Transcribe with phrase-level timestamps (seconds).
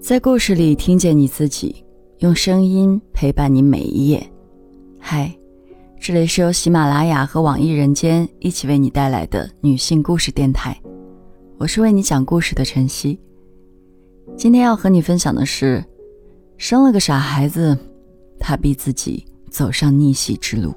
[0.00, 1.84] 在故事里听见你自己，
[2.18, 4.24] 用声音陪伴你每一页。
[4.98, 5.36] 嗨，
[5.98, 10.80] 这里是由喜马拉雅和网易人间一起为你带来的女性故事电台，
[11.58, 13.18] 我是为你讲故事的晨曦。
[14.36, 15.84] 今天要和你分享的是，
[16.56, 17.76] 生了个傻孩子，
[18.38, 20.72] 他逼自己走上逆袭之路。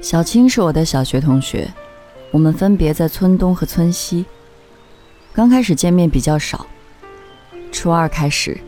[0.00, 1.72] 小青是我的小学同学。
[2.32, 4.24] 我们分别在村东和村西。
[5.34, 6.66] 刚开始见面比较少，
[7.70, 8.58] 初二开始，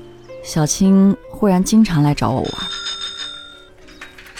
[0.43, 2.53] 小青忽然经常来找我玩。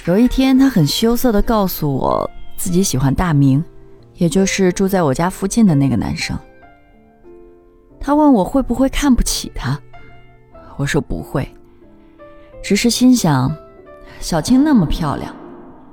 [0.05, 3.65] 有一天，她很羞涩地告诉我自己喜欢大明，
[4.17, 6.39] 也就是住在我家附近的那个男生。
[7.99, 9.81] 他问我会不会看不起他，
[10.77, 11.49] 我说不会，
[12.63, 13.51] 只是心想，
[14.21, 15.35] 小青那么漂亮，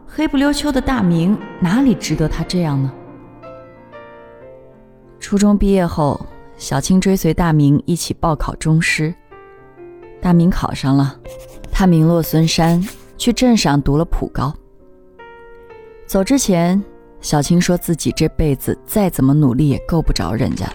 [0.05, 2.91] 黑不溜秋的大明哪里值得他这样呢？
[5.21, 6.19] 初中毕业后，
[6.57, 9.13] 小青追随大明一起报考中师。
[10.19, 11.15] 大明考上了，
[11.71, 12.85] 他名落孙山，
[13.19, 14.51] 去镇上读了普高。
[16.07, 16.83] 走之前，
[17.21, 20.67] 小青说自己这辈子再怎么努力也够不着人家。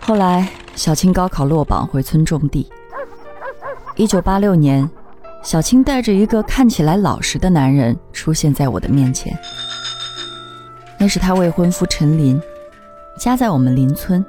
[0.00, 2.70] 后来，小青高考落榜，回村种地。
[3.96, 4.88] 一九八六年，
[5.42, 9.36] 小青带着一个看起来老实的男人出现在我的面前，
[10.96, 12.40] 那是她未婚夫陈林。
[13.16, 14.24] 家在我们邻村，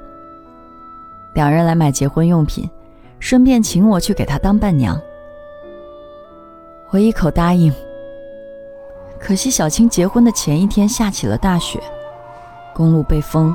[1.34, 2.68] 两人来买结婚用品，
[3.18, 5.00] 顺便请我去给他当伴娘。
[6.90, 7.72] 我一口答应。
[9.18, 11.82] 可惜小青结婚的前一天下起了大雪，
[12.74, 13.54] 公路被封，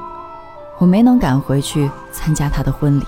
[0.80, 3.06] 我没能赶回去参加她的婚礼。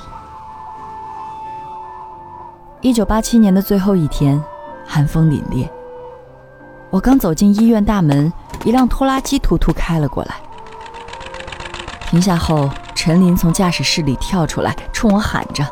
[2.80, 4.41] 一九八七年的最后一天，
[4.85, 5.67] 寒风凛冽，
[6.89, 8.31] 我刚走进医院大门，
[8.63, 10.35] 一辆拖拉机突突开了过来。
[12.14, 15.65] 停下后，陈林从驾驶室里跳出来，冲我喊着：“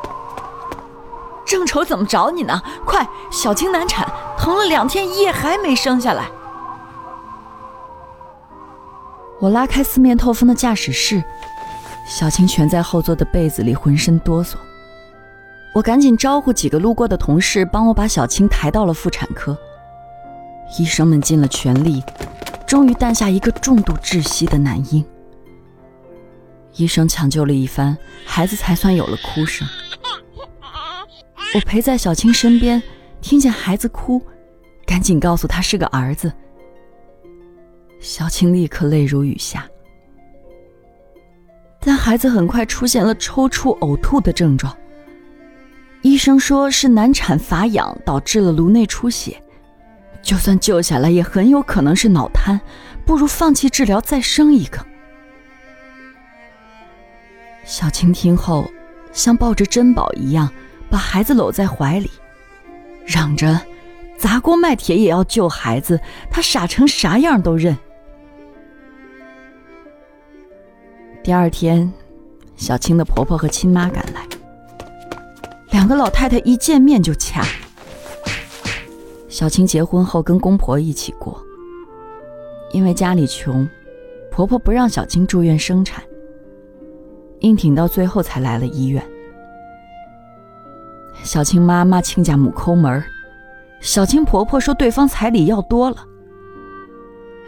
[1.46, 2.60] 正愁怎么找你呢？
[2.84, 6.26] 快，小青难产，疼了两天一夜还没生下来。”
[9.40, 11.24] 我拉开四面透风的驾驶室，
[12.08, 14.56] 小青蜷在后座的被子里，浑身哆嗦。
[15.76, 19.56] 我赶紧招呼几个路过的同事，帮我把小青抬到了妇产科。
[20.80, 22.04] 医生们尽了全力，
[22.66, 25.06] 终于诞下一个重度窒息的男婴。
[26.76, 29.68] 医生抢救了一番，孩子才算有了哭声。
[31.54, 32.82] 我陪在小青身边，
[33.22, 34.22] 听见孩子哭，
[34.86, 36.32] 赶紧告诉他是个儿子。
[38.00, 39.68] 小青立刻泪如雨下，
[41.82, 44.76] 但孩子很快出现了抽搐、呕吐的症状。
[46.02, 49.40] 医生说是难产乏氧导致了颅内出血，
[50.24, 52.59] 就算救下来，也很有可能是脑瘫，
[53.06, 54.84] 不如放弃治疗，再生一个。
[57.64, 58.70] 小青听后，
[59.12, 60.50] 像抱着珍宝一样，
[60.90, 62.10] 把孩子搂在怀里，
[63.06, 63.60] 嚷着
[64.18, 67.78] ：“砸锅卖铁也要救孩子！”她傻成啥样都认。
[71.24, 71.92] 第二天，
[72.56, 74.28] 小青的婆婆和亲妈赶来，
[75.70, 77.46] 两个老太太一见面就掐。
[79.30, 81.42] 小青结婚后跟公婆一起过，
[82.74, 83.70] 因为家里穷，
[84.32, 86.04] 婆婆不让小青住院生产。
[87.41, 89.06] 硬挺到最后才来了医院。
[91.24, 93.03] 小青妈骂亲家母抠门
[93.79, 95.97] 小青婆婆说对方彩礼要多了。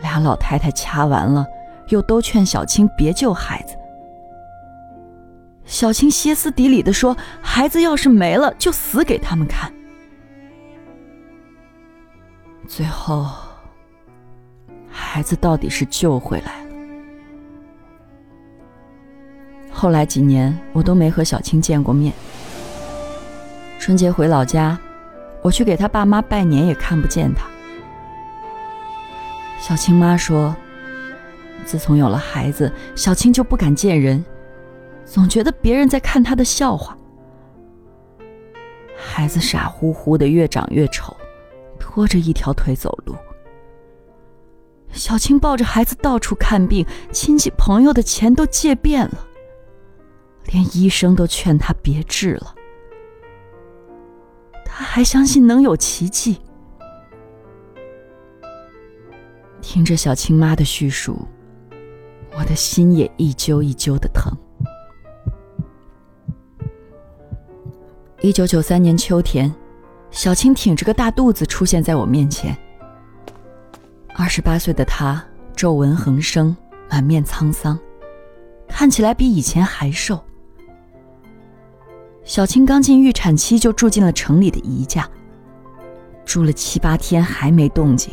[0.02, 1.46] 俩老太太掐完了，
[1.90, 3.76] 又都劝小青别救孩子。
[5.66, 9.74] 小青歇斯底里的说：“孩子要是没了，就死给他们看。”
[12.68, 13.26] 最后，
[14.90, 16.63] 孩子到底是救回来。
[19.84, 22.14] 后来几年，我都没和小青见过面。
[23.78, 24.80] 春节回老家，
[25.42, 27.46] 我去给他爸妈拜年，也看不见他。
[29.60, 30.56] 小青妈说，
[31.66, 34.24] 自从有了孩子，小青就不敢见人，
[35.04, 36.98] 总觉得别人在看她的笑话。
[38.96, 41.14] 孩子傻乎乎的，越长越丑，
[41.78, 43.14] 拖着一条腿走路。
[44.94, 49.28] 小青抱着孩子到处看病，亲戚朋友的钱都借遍了。
[50.46, 52.56] 连医生都劝他别治了，
[54.66, 56.38] 他还相信能有奇迹。
[59.62, 61.28] 听着小青妈的叙述，
[62.38, 64.32] 我的心也一揪一揪的疼。
[68.22, 69.54] 一九九三年秋天，
[70.12, 72.56] 小青挺着个大肚子出现在我面前。
[74.16, 75.26] 二十八岁的她，
[75.56, 76.56] 皱纹横生，
[76.90, 77.80] 满面沧桑，
[78.68, 80.24] 看起来比以前还瘦。
[82.34, 85.08] 小青刚进预产期就住进了城里的姨家，
[86.26, 88.12] 住了七八天还没动静。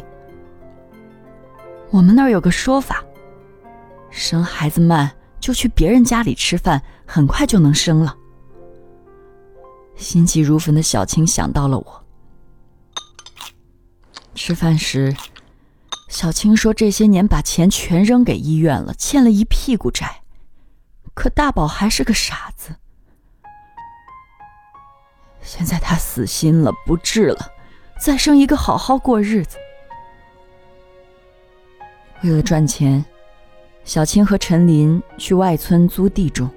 [1.88, 3.02] 我们那儿有个说法，
[4.10, 8.14] 生孩子慢就去别人家里吃饭，很快就能生了。
[9.96, 12.04] 心急如焚的小青想到了我。
[14.34, 15.16] 吃饭时，
[16.08, 20.20] 小青说这些年把钱全扔给医院了，欠了一屁股债，
[21.14, 22.76] 可大宝还是个傻子。
[25.42, 27.52] 现在他死心了，不治了，
[28.00, 29.56] 再生一个好好过日子。
[32.22, 33.04] 为了赚钱，
[33.84, 36.48] 小青和陈林去外村租地种。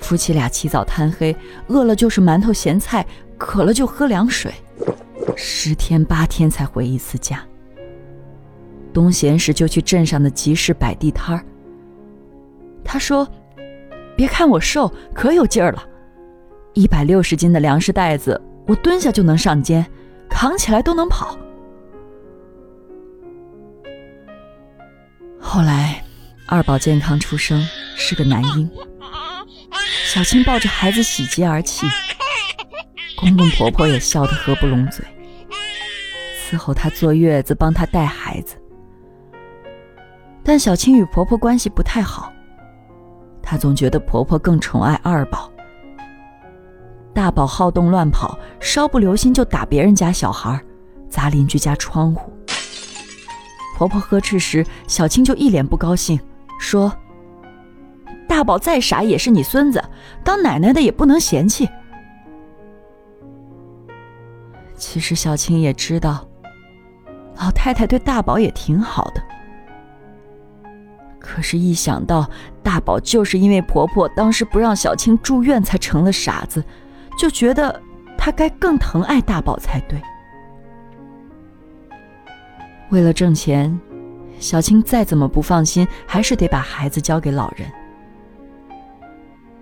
[0.00, 1.34] 夫妻俩起早贪黑，
[1.68, 4.52] 饿了就是馒头咸菜，渴了就喝凉水，
[5.36, 7.44] 十天八天才回一次家。
[8.92, 11.44] 东闲时就去镇上的集市摆地摊儿。
[12.84, 13.26] 他说
[14.16, 15.84] ：“别看我瘦，可有劲儿了。”
[16.74, 19.84] 一百六十斤的粮食袋子，我蹲下就能上肩，
[20.28, 21.36] 扛起来都能跑。
[25.40, 26.04] 后来，
[26.46, 27.60] 二宝健康出生，
[27.96, 28.70] 是个男婴。
[30.04, 31.86] 小青抱着孩子喜极而泣，
[33.16, 35.04] 公公婆婆也笑得合不拢嘴，
[36.48, 38.56] 伺候她坐月子，帮她带孩子。
[40.44, 42.32] 但小青与婆婆关系不太好，
[43.42, 45.50] 她总觉得婆婆更宠爱二宝。
[47.18, 50.62] 大宝好动乱跑，稍不留心就打别人家小孩，
[51.10, 52.32] 砸邻居家窗户。
[53.76, 56.16] 婆婆呵斥时，小青就一脸不高兴，
[56.60, 56.96] 说
[58.28, 59.82] ：“大宝再傻也是你孙子，
[60.22, 61.68] 当奶奶的也不能嫌弃。”
[64.78, 66.24] 其实小青也知道，
[67.40, 69.20] 老太太对大宝也挺好的。
[71.18, 72.30] 可是，一想到
[72.62, 76.62] 大宝就是因为婆婆当时不让小青住院才成了傻子。
[77.18, 77.82] 就觉得
[78.16, 80.00] 他该更疼爱大宝才对。
[82.90, 83.78] 为了挣钱，
[84.38, 87.68] 小青再怎么不放心，还是得把孩子交给老人。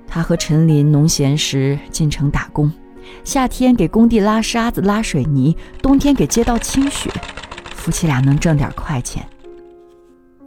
[0.06, 2.70] 他和陈林农闲时进城打工，
[3.25, 7.11] 夏天给工地拉沙子、拉水泥，冬天给街道清雪，
[7.75, 9.26] 夫妻俩能挣点快钱。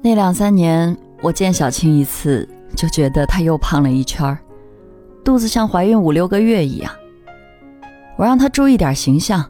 [0.01, 4.39] 那两三年，我见小青一次，就觉得她又胖了一圈儿。
[5.25, 6.91] 肚子像怀孕五六个月一样，
[8.19, 9.49] 我让他注意点形象。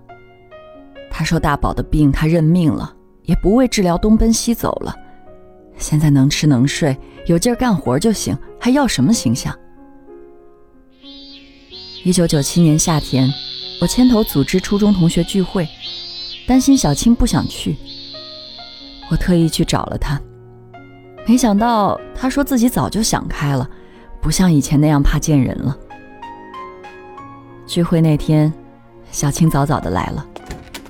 [1.10, 4.95] 他说大宝的病他认命了，也不为治疗东奔西走了，
[5.75, 6.95] 现在能吃能睡，
[7.25, 9.57] 有劲儿干活就行，还要什么形象？
[12.04, 13.27] 一九九七年夏天，
[13.81, 15.68] 我牵头组织初中同学聚会，
[16.48, 17.75] 担心小青不想去，
[19.10, 20.22] 我特意去找了他，
[21.25, 23.68] 没想到他说自己早就想开了。
[24.22, 25.75] 不像以前那样怕见人了。
[27.65, 28.51] 聚会那天，
[29.11, 30.25] 小青早早的来了，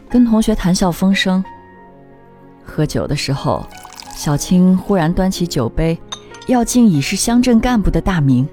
[0.10, 1.44] 跟同学谈笑风生。
[2.64, 3.66] 喝酒的时候，
[4.16, 6.00] 小青忽然端起酒杯，
[6.48, 8.48] 要敬已是乡镇干部的大明。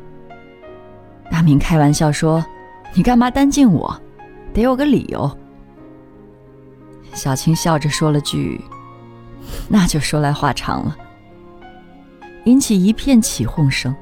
[1.30, 2.44] 大明开玩笑说
[2.94, 4.00] ：“你干嘛单敬我？
[4.54, 5.30] 得有个理由。”
[7.12, 8.60] 小青笑着说了句
[9.68, 10.96] ：“那就说来话长了。”
[12.44, 13.94] 引起一片起哄声。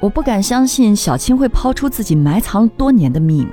[0.00, 3.50] 我不敢相信小青会抛出自己埋藏多年的秘密，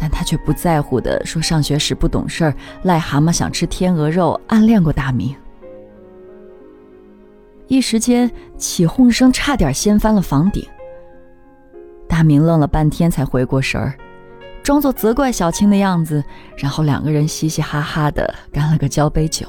[0.00, 2.54] 但他却不在乎的说：“上学时不懂事儿，
[2.84, 5.36] 癞蛤蟆想吃天鹅肉，暗恋过大明。”
[7.68, 10.66] 一时间起哄声差点掀翻了房顶。
[12.08, 13.94] 大明愣了半天才回过神儿，
[14.62, 16.24] 装作责怪小青的样子，
[16.56, 19.46] 然后两个人嘻嘻哈哈的干了个交杯酒。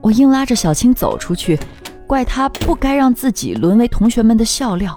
[0.00, 1.58] 我硬拉着小青走出去。
[2.06, 4.96] 怪他不该让自己沦为同学们的笑料。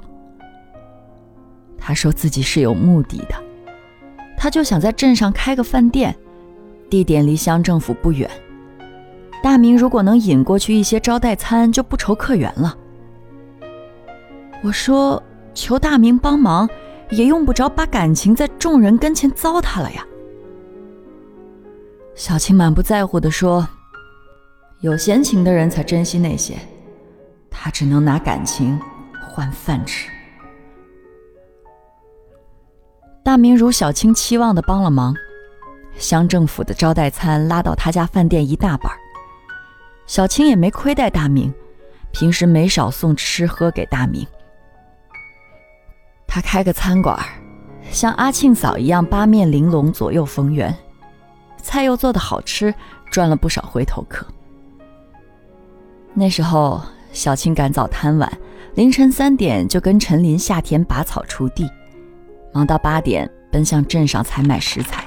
[1.89, 3.33] 他说自己是有目的的，
[4.37, 6.15] 他就想在镇上开个饭店，
[6.87, 8.29] 地点离乡政府不远。
[9.41, 12.77] 大明如果能引过去一些招待餐，就不愁客源了。
[14.61, 15.23] 我说
[15.55, 16.69] 求大明帮忙，
[17.09, 20.05] 也用不着把感情在众人跟前糟蹋了呀。
[22.13, 23.67] 小青满不在乎地说
[24.81, 26.53] ：“有闲情的人才珍惜那些。”
[27.49, 28.79] 他只能拿感情
[29.19, 30.07] 换饭吃。
[33.29, 35.15] 大明如小青期望的帮了忙，
[35.99, 38.91] 乡政府的招待餐拉到他家饭店一大半
[40.07, 41.53] 小青也没亏待大明，
[42.11, 44.25] 平时没少送吃喝给大明。
[46.25, 47.19] 他开个餐馆，
[47.91, 50.75] 像阿庆嫂一样八面玲珑，左右逢源，
[51.61, 52.73] 菜又做的好吃，
[53.11, 54.25] 赚了不少回头客。
[56.15, 56.81] 那时候，
[57.11, 58.39] 小青赶早贪晚，
[58.73, 61.69] 凌晨三点就跟陈林下田拔草锄地，
[62.53, 65.03] 忙到八点奔向镇上采买食材，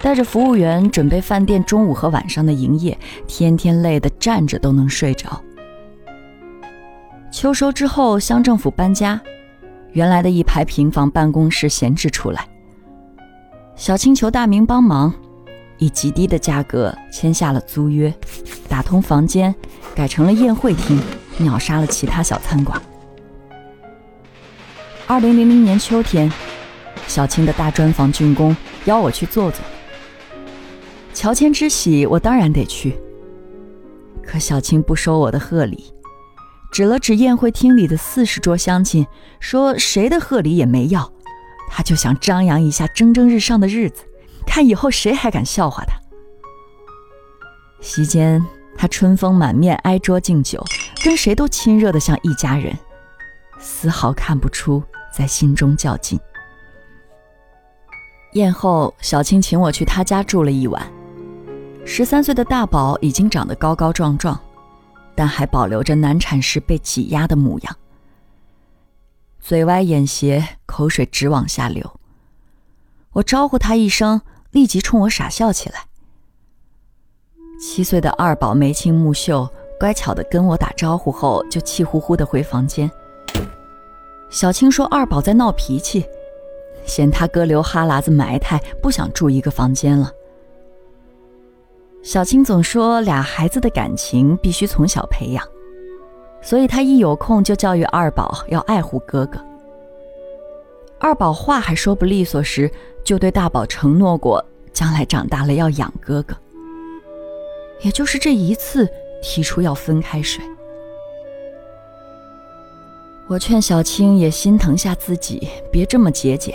[0.00, 5.40] 带着服务员准备饭店中午和晚上的营业，天天累得站着都能睡着。
[7.30, 9.20] 秋收之后，乡政府搬家，
[9.92, 12.46] 原来的一排平房办公室闲置出来，
[13.74, 15.12] 小青求大明帮忙。
[15.78, 18.14] 以极低的价格签下了租约，
[18.68, 19.52] 打通房间，
[19.92, 21.02] 改成了宴会厅，
[21.36, 22.80] 秒杀了其他小餐馆。
[25.06, 26.32] 二零零零年秋天，
[27.06, 28.56] 小青的大砖房竣工，
[28.86, 29.60] 邀我去坐坐。
[31.12, 32.98] 乔迁之喜，我当然得去。
[34.26, 35.92] 可小青不收我的贺礼，
[36.72, 39.06] 指了指宴会厅里的四十桌乡亲，
[39.40, 41.12] 说谁的贺礼也没要，
[41.68, 44.04] 他就想张扬一下蒸蒸日上的日子。
[44.46, 45.94] 看以后谁还敢笑话他？
[47.82, 48.42] 席间，
[48.74, 50.64] 他春风满面，挨桌敬酒，
[51.04, 52.74] 跟谁都亲热的像一家人，
[53.58, 54.82] 丝毫看不出
[55.14, 56.18] 在心中较劲。
[58.32, 60.90] 宴后，小青请我去她家住了一晚。
[61.84, 64.38] 十三岁的大宝已经长得高高壮壮，
[65.14, 67.76] 但还保留着难产时被挤压的模样，
[69.38, 72.00] 嘴歪眼斜，口水直往下流。
[73.12, 74.20] 我招呼他一声。
[74.54, 75.80] 立即冲我傻笑起来。
[77.60, 79.48] 七岁的二宝眉清目秀，
[79.80, 82.88] 乖巧的跟我打招呼后，就气呼呼的回房间。
[84.34, 86.04] 小青说二宝在闹脾气，
[86.84, 90.10] 嫌他哥流哈喇子埋汰，不想住一个房间了。
[92.02, 95.46] 小青总说俩孩子的感情必须从小培养，
[96.42, 99.38] 所以他一有空就教育二宝要爱护哥哥。
[100.98, 102.68] 二宝话还说不利索时，
[103.04, 106.34] 就对大宝承诺过，将来长大了要养哥哥。
[107.82, 108.88] 也就是这一次，
[109.22, 110.44] 提出要分开睡。
[113.26, 116.54] 我劝小青也心疼下自己，别这么节俭。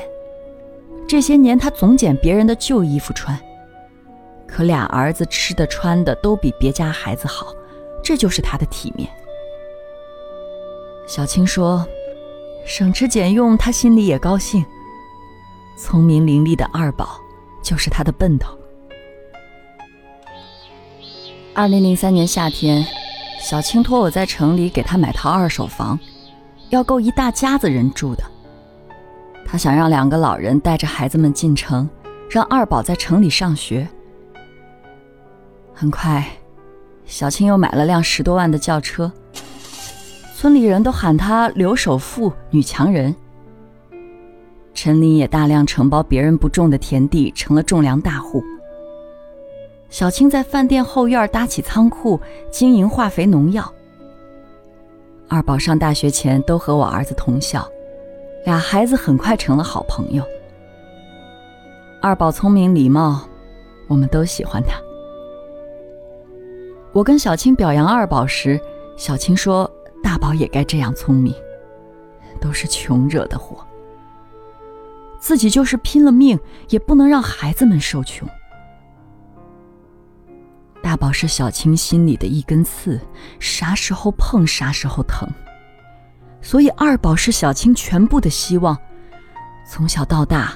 [1.07, 3.39] 这些年，她总捡别人的旧衣服穿，
[4.47, 7.47] 可俩儿子吃的穿的都比别家孩子好，
[8.03, 9.09] 这就是她的体面。
[11.07, 11.85] 小青说。
[12.65, 14.63] 省吃俭用，她心里也高兴。
[15.75, 17.19] 聪明伶俐的二宝，
[17.63, 18.55] 就是她的奔头。
[21.55, 22.85] 二零零三年夏天，
[23.41, 25.97] 小青托我在城里给她买套二手房，
[26.69, 28.23] 要够一大家子人住的。
[29.45, 31.89] 他想让两个老人带着孩子们进城，
[32.29, 33.87] 让二宝在城里上学。
[35.73, 36.25] 很快，
[37.05, 39.11] 小青又买了辆十多万的轿车。
[40.35, 43.15] 村里人都喊他“刘首富”“女强人”。
[44.73, 48.41] 陈林也大量承包别人不种的田地，成了种粮大户。
[49.89, 52.21] 小青在饭店后院搭起仓库，
[52.51, 53.73] 经营化肥农药。
[55.29, 57.65] 二宝上大学前都和我儿子同校，
[58.45, 60.23] 俩孩子很快成了好朋友。
[62.01, 63.21] 二宝聪明礼貌，
[63.87, 64.81] 我们都喜欢他。
[66.91, 68.59] 我跟小青表扬二宝时，
[68.97, 69.69] 小青说。
[70.01, 71.35] 大宝也该这样聪明，
[72.39, 73.57] 都是穷惹的祸。
[75.19, 78.27] 自己就是拼了命，也不能让孩子们受穷。
[80.81, 82.99] 大宝是小青心里的一根刺，
[83.39, 85.27] 啥时候碰啥时候疼。
[86.41, 88.77] 所以二宝是小青全部的希望。
[89.67, 90.53] 从小到大，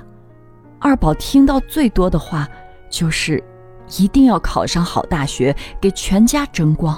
[0.79, 2.47] 二宝听到最多的话
[2.89, 3.43] 就是，
[3.97, 6.97] 一定要考上好大学，给全家争光。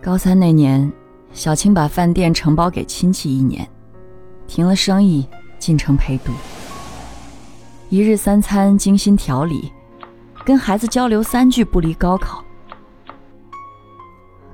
[0.00, 0.92] 高三那年，
[1.32, 3.68] 小青把饭店承包给亲戚一年，
[4.46, 5.26] 停了生意，
[5.58, 6.32] 进城陪读。
[7.88, 9.72] 一日三餐精心调理，
[10.46, 12.44] 跟孩子交流三句不离高考。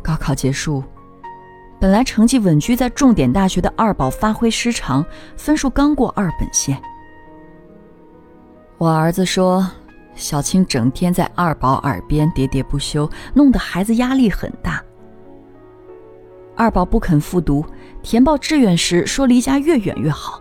[0.02, 0.82] 高考结束，
[1.78, 5.04] 本来成绩稳居在重点大学的二宝发挥失常，
[5.36, 6.80] 分数刚过二本线。
[8.78, 9.68] 我儿子说，
[10.14, 14.82] 小青整天在二宝耳边喋喋不休，弄得孩子压力很大。
[16.56, 17.62] 二宝不肯复读，
[18.02, 20.38] 填报志愿时说离家越远越好，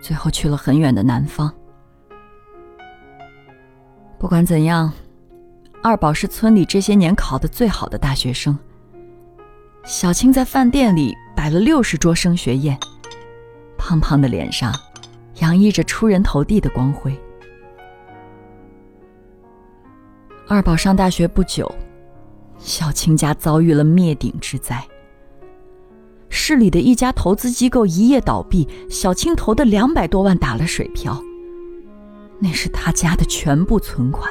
[0.00, 1.52] 最后去了很远的南方。
[4.18, 4.92] 不管怎样，
[5.80, 8.58] 二宝是村里这些年考的最好的大学生。
[9.84, 12.76] 小青在饭店里摆了六十桌升学宴，
[13.78, 14.74] 胖胖的脸上
[15.36, 17.16] 洋溢着出人头地的光辉。
[20.48, 21.72] 二宝上大学不久，
[22.58, 24.84] 小青家遭遇了灭顶之灾。
[26.28, 31.22] 市里的一家投资机构一夜倒闭，小青投的两百多万打了水漂。
[32.40, 34.30] 那是他家的全部存款。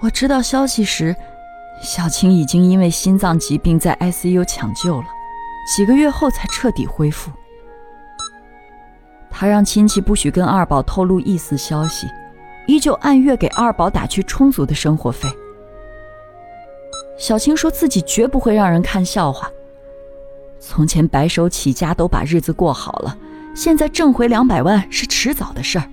[0.00, 1.14] 我知道消息时，
[1.82, 5.06] 小青已经因为心脏疾病在 ICU 抢救了，
[5.74, 7.30] 几个月后才彻底恢复。
[9.30, 12.06] 他让亲戚不许跟二宝透露一丝消息，
[12.66, 15.28] 依旧按月给二宝打去充足的生活费。
[17.16, 19.50] 小青说自己绝不会让人看笑话。
[20.60, 23.18] 从前白手起家都把日子过好了，
[23.54, 25.88] 现在挣回两百万是迟早的事儿。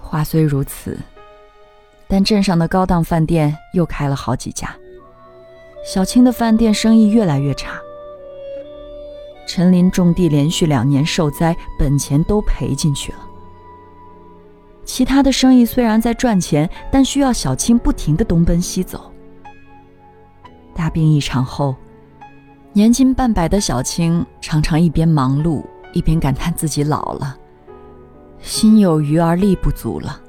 [0.00, 0.98] 话虽如此，
[2.08, 4.74] 但镇上的高档饭店又开了好几家，
[5.84, 7.78] 小青的饭店生意越来越差。
[9.46, 13.18] 陈林种地连续两年受灾，本钱都赔进去了。
[14.84, 19.12] 其他的生意虽然在赚钱，但需要小青不停的东奔西走。
[20.74, 21.76] 大病一场后，
[22.78, 27.36] 年近半百的小青常常一边忙碌，一边感叹自己老了，
[28.38, 30.20] 心有余而力不足了。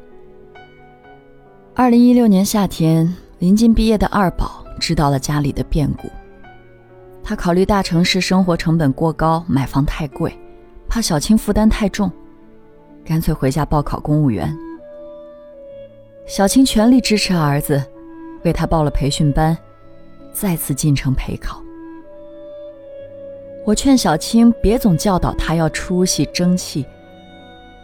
[1.75, 6.09] 二零一六年夏天，临近毕业的二宝知道了家里的变故，
[7.23, 10.35] 他考虑大城市生活成本过高，买房太贵，
[10.87, 12.11] 怕小青负担太重。
[13.05, 14.51] 干脆回家报考公务员。
[16.25, 17.79] 小青全力支持儿子，
[18.43, 19.55] 为他报了培训班，
[20.33, 21.61] 再次进城陪考。
[23.69, 26.83] 我劝小青别总教导他要出息争气，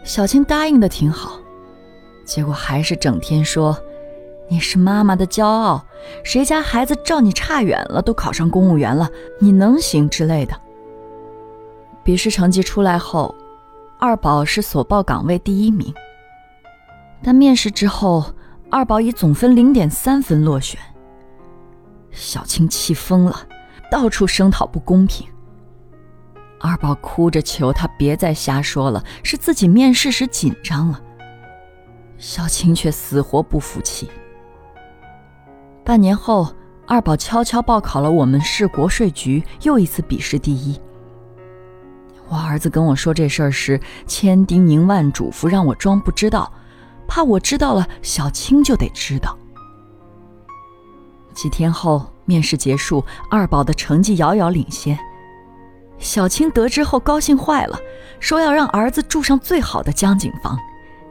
[0.02, 1.38] 小青答应的挺好，
[2.24, 3.78] 结果还是整天说
[4.50, 5.86] ：“你是妈妈的骄傲，
[6.24, 10.60] 谁家孩子照你差远了，都考上公务员了，你能行之类的。”
[12.02, 13.32] 笔试成绩出来后。
[14.00, 15.94] 二宝是所报岗位第一名，
[17.22, 18.24] 但面试之后，
[18.72, 20.80] 二宝以总分零点三分落选。
[22.10, 23.46] 小青气疯了，
[23.88, 25.24] 到处声讨不公平。
[26.60, 31.00] 二宝哭着求他别再瞎说了，是自己面试时紧张了。
[32.18, 34.10] 小青却死活不服气。
[35.84, 36.52] 半年后，
[36.86, 40.80] 二宝悄悄报考了我们市国税局，又一次笔试第一。
[42.28, 46.50] 我儿子跟我说这事儿时，千叮咛万嘱咐，让我装不知道，
[47.06, 49.38] 怕我知道了，小青就得知道。
[51.34, 54.98] 几天后，面试结束，二宝的成绩遥遥领先。
[55.98, 57.78] 小青得知后高兴坏了，
[58.20, 60.58] 说要让儿子住上最好的江景房，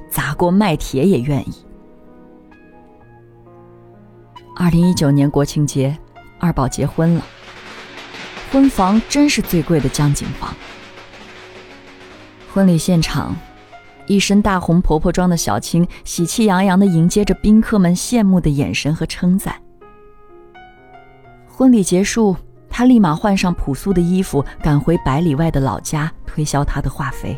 [0.09, 1.53] 砸锅卖铁也愿意。
[4.55, 5.97] 二零一九年国庆节，
[6.39, 7.25] 二宝结婚了，
[8.51, 10.55] 婚房真是最贵的江景房。
[12.53, 13.35] 婚礼现场，
[14.07, 19.53] 一身大红婆婆装的小青喜气洋洋地迎接着宾客们羡慕的眼神和称赞。
[21.47, 22.37] 婚礼结束，
[22.77, 27.33] 他立马换上朴素的衣服，赶回百里外的老家推销他的化肥。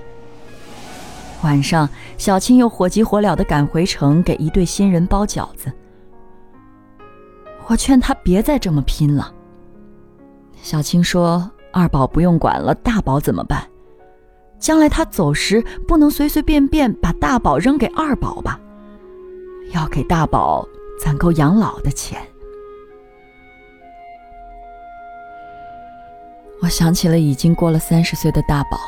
[1.43, 5.71] 晚上，小青又火急火燎地赶回城，给一对新人包饺子。
[7.67, 9.31] 我劝他别再这么拼了。
[10.63, 13.63] 小青说：“二宝不用管了，大宝怎么办？”
[14.57, 18.59] 将来他走时，不能随随便便把大宝扔给二宝吧？
[19.71, 20.67] 要给大宝
[20.99, 22.19] 攒够养老的钱。
[26.61, 28.79] 我想起了已经过了三十岁的大宝，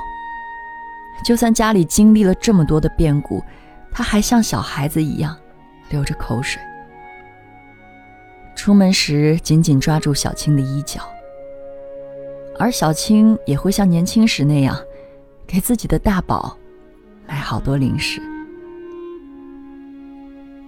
[1.23, 3.43] 就算家里经历了这么多的变故，
[3.91, 5.37] 他还像小孩子一样
[5.89, 6.61] 流着口水。
[8.55, 11.01] 出门时紧紧抓住小青的衣角，
[12.57, 14.77] 而小青也会像年轻时那样。
[15.51, 16.55] 给自己的大宝
[17.27, 18.21] 买好多零食。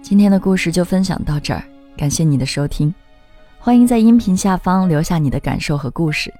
[0.02, 1.62] 今天的故事就分享到这儿，
[1.96, 2.92] 感谢你的收听，
[3.60, 6.34] 欢迎在音频下方留下你的感受和故事，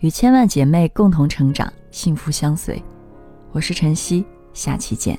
[0.00, 2.82] 与千万姐妹共同成长，幸福相随。
[3.50, 5.18] 我是晨曦，下期见。